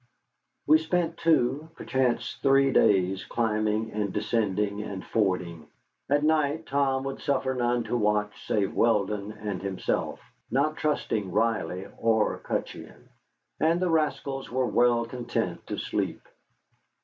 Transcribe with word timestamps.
We 0.65 0.79
spent 0.79 1.17
two, 1.17 1.69
perchance 1.75 2.39
three, 2.41 2.71
days 2.73 3.23
climbing 3.23 3.91
and 3.91 4.11
descending 4.11 4.81
and 4.81 5.05
fording. 5.05 5.67
At 6.09 6.23
night 6.23 6.65
Tom 6.65 7.03
would 7.03 7.21
suffer 7.21 7.53
none 7.53 7.83
to 7.83 7.95
watch 7.95 8.47
save 8.47 8.73
Weldon 8.73 9.31
and 9.31 9.61
himself, 9.61 10.19
not 10.49 10.75
trusting 10.77 11.31
Riley 11.31 11.87
or 11.99 12.39
Cutcheon. 12.39 13.09
And 13.59 13.79
the 13.79 13.91
rascals 13.91 14.49
were 14.49 14.65
well 14.65 15.05
content 15.05 15.67
to 15.67 15.77
sleep. 15.77 16.21